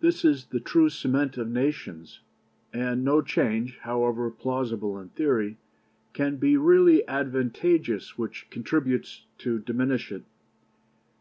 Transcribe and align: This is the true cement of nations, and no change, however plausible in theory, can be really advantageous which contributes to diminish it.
This 0.00 0.24
is 0.24 0.46
the 0.46 0.58
true 0.58 0.88
cement 0.90 1.36
of 1.36 1.46
nations, 1.48 2.18
and 2.72 3.04
no 3.04 3.22
change, 3.22 3.78
however 3.82 4.28
plausible 4.28 4.98
in 4.98 5.10
theory, 5.10 5.56
can 6.14 6.34
be 6.38 6.56
really 6.56 7.06
advantageous 7.06 8.18
which 8.18 8.50
contributes 8.50 9.24
to 9.38 9.60
diminish 9.60 10.10
it. 10.10 10.24